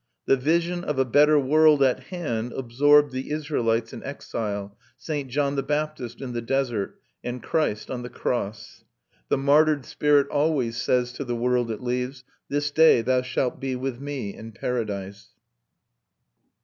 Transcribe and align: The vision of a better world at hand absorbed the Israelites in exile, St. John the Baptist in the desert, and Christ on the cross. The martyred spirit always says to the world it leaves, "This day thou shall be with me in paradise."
The 0.25 0.35
vision 0.35 0.83
of 0.83 0.97
a 0.97 1.05
better 1.05 1.37
world 1.39 1.83
at 1.83 2.05
hand 2.05 2.53
absorbed 2.53 3.11
the 3.11 3.29
Israelites 3.29 3.93
in 3.93 4.01
exile, 4.03 4.75
St. 4.97 5.29
John 5.29 5.55
the 5.55 5.61
Baptist 5.61 6.21
in 6.23 6.33
the 6.33 6.41
desert, 6.41 6.99
and 7.23 7.43
Christ 7.43 7.91
on 7.91 8.01
the 8.01 8.09
cross. 8.09 8.83
The 9.29 9.37
martyred 9.37 9.85
spirit 9.85 10.27
always 10.29 10.75
says 10.77 11.13
to 11.13 11.23
the 11.23 11.35
world 11.35 11.69
it 11.69 11.83
leaves, 11.83 12.23
"This 12.49 12.71
day 12.71 13.03
thou 13.03 13.21
shall 13.21 13.51
be 13.51 13.75
with 13.75 13.99
me 13.99 14.33
in 14.33 14.53
paradise." 14.53 15.29